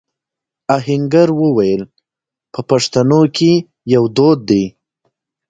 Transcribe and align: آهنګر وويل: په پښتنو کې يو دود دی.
آهنګر 0.75 1.29
وويل: 1.41 1.81
په 2.53 2.59
پښتنو 2.69 3.21
کې 3.37 3.51
يو 3.93 4.03
دود 4.15 4.39
دی. 4.49 4.63